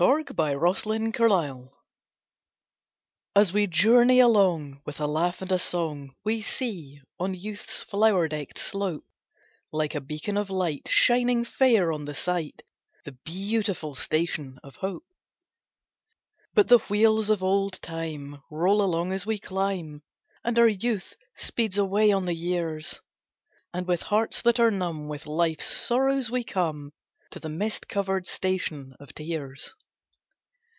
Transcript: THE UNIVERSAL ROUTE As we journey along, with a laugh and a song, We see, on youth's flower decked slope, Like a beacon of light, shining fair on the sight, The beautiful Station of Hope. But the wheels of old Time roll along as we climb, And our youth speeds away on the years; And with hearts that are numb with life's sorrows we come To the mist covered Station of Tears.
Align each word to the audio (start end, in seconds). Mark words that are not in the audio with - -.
THE 0.01 0.07
UNIVERSAL 0.07 1.27
ROUTE 1.27 1.69
As 3.35 3.53
we 3.53 3.67
journey 3.67 4.19
along, 4.19 4.81
with 4.83 4.99
a 4.99 5.05
laugh 5.05 5.43
and 5.43 5.51
a 5.51 5.59
song, 5.59 6.15
We 6.23 6.41
see, 6.41 6.99
on 7.19 7.35
youth's 7.35 7.83
flower 7.83 8.27
decked 8.27 8.57
slope, 8.57 9.05
Like 9.71 9.93
a 9.93 10.01
beacon 10.01 10.37
of 10.37 10.49
light, 10.49 10.87
shining 10.87 11.45
fair 11.45 11.91
on 11.91 12.05
the 12.05 12.15
sight, 12.15 12.63
The 13.05 13.11
beautiful 13.11 13.93
Station 13.93 14.57
of 14.63 14.77
Hope. 14.77 15.05
But 16.55 16.67
the 16.67 16.79
wheels 16.89 17.29
of 17.29 17.43
old 17.43 17.73
Time 17.79 18.41
roll 18.49 18.81
along 18.81 19.13
as 19.13 19.27
we 19.27 19.37
climb, 19.37 20.01
And 20.43 20.57
our 20.57 20.67
youth 20.67 21.15
speeds 21.35 21.77
away 21.77 22.11
on 22.11 22.25
the 22.25 22.33
years; 22.33 22.99
And 23.71 23.85
with 23.85 24.01
hearts 24.01 24.41
that 24.41 24.59
are 24.59 24.71
numb 24.71 25.07
with 25.07 25.27
life's 25.27 25.67
sorrows 25.67 26.31
we 26.31 26.43
come 26.43 26.91
To 27.29 27.39
the 27.39 27.49
mist 27.49 27.87
covered 27.87 28.25
Station 28.25 28.95
of 28.99 29.13
Tears. 29.13 29.75